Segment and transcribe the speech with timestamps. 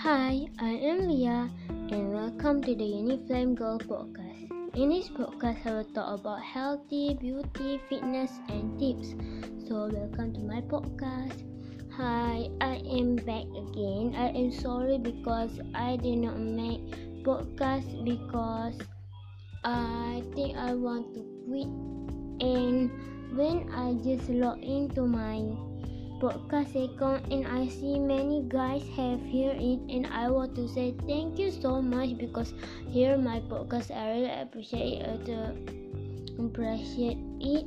[0.00, 4.48] Hi, I am Leah and welcome to the Uniflame Girl podcast.
[4.72, 9.12] In this podcast, I will talk about healthy, beauty, fitness and tips.
[9.68, 11.44] So, welcome to my podcast.
[11.92, 14.16] Hi, I am back again.
[14.16, 16.80] I am sorry because I did not make
[17.20, 18.80] podcast because
[19.68, 21.68] I think I want to quit
[22.40, 22.88] and
[23.36, 25.44] when I just log into my
[26.20, 30.92] podcast account and I see many guys have heard it and I want to say
[31.08, 32.52] thank you so much because
[32.92, 35.56] here my podcast I really appreciate it uh,
[36.36, 37.64] appreciate it.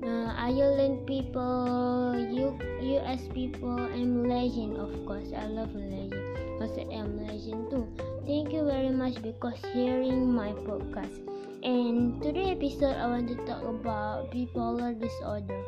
[0.00, 2.56] Uh, Ireland people U,
[2.96, 3.76] US people?
[3.76, 5.36] And Malaysian of course.
[5.36, 6.24] I love Malaysian
[6.56, 7.84] because I'm Malaysian too.
[8.24, 11.20] Thank you very much because hearing my podcast.
[11.60, 15.60] And today episode I want to talk about bipolar disorder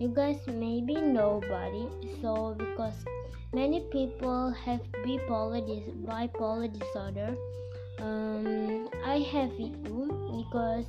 [0.00, 1.88] you guys maybe nobody
[2.22, 3.04] so because
[3.52, 7.34] many people have bipolar dis- bipolar disorder
[7.98, 10.06] um, i have it too
[10.38, 10.86] because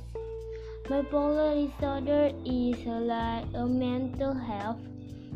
[0.86, 4.78] bipolar disorder is like a mental health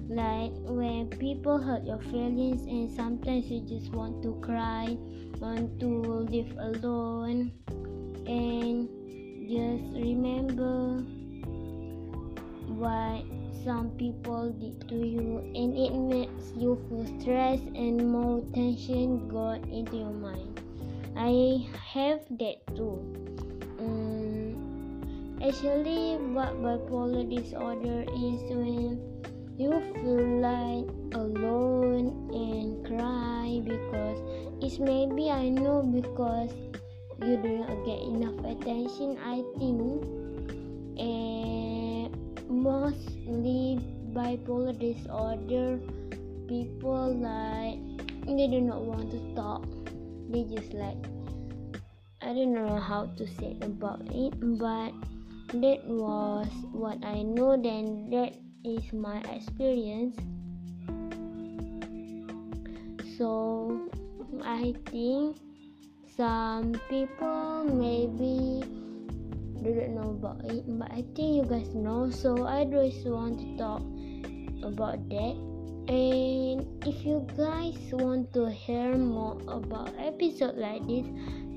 [0.09, 4.97] like when people hurt your feelings and sometimes you just want to cry
[5.41, 5.89] want to
[6.31, 7.51] live alone
[8.27, 8.89] and
[9.49, 11.03] just remember
[12.69, 13.25] what
[13.65, 19.65] some people did to you and it makes you feel stress and more tension got
[19.69, 20.61] into your mind.
[21.17, 23.01] I have that too.
[23.81, 29.01] Um, actually what bipolar disorder is when
[29.57, 34.19] you feel like alone and cry because
[34.61, 36.51] it's maybe i know because
[37.23, 40.03] you do not get enough attention i think.
[40.97, 41.34] And
[42.65, 43.77] mostly
[44.17, 45.79] bipolar disorder
[46.49, 47.77] people like
[48.25, 49.69] they do not want to talk.
[50.33, 50.97] They just like
[52.25, 54.97] i don't know how to say about it but
[55.61, 58.33] that was what i know then that
[58.65, 60.17] is my experience.
[63.19, 63.91] So
[64.43, 65.37] i think
[66.17, 68.65] some people maybe
[69.73, 72.11] don't know about it, but I think you guys know.
[72.11, 73.83] So I just want to talk
[74.63, 75.35] about that.
[75.89, 81.05] And if you guys want to hear more about episode like this,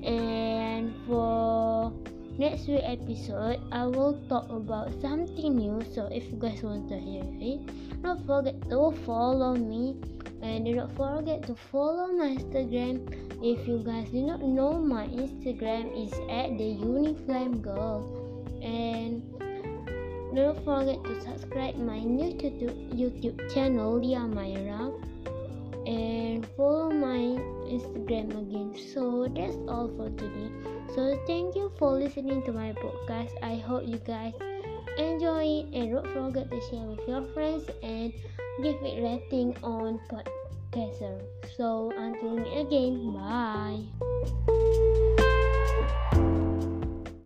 [0.04, 1.92] and for
[2.38, 5.80] next week episode, I will talk about something new.
[5.94, 7.60] So if you guys want to hear it,
[8.02, 9.96] don't forget to follow me.
[10.42, 13.02] And do not forget to follow my Instagram.
[13.42, 18.06] If you guys do not know, my Instagram is at the Uniflame Girl.
[18.62, 19.22] And
[20.34, 22.32] don't forget to subscribe my new
[22.94, 24.92] YouTube channel, Lia Myra.
[25.86, 28.76] And follow my Instagram again.
[28.92, 30.50] So that's all for today.
[30.94, 33.32] So thank you for listening to my podcast.
[33.42, 34.34] I hope you guys
[34.98, 38.12] enjoy it and don't forget to share with your friends and
[38.62, 41.22] give it rating on podcaster.
[41.56, 43.84] So until again, bye.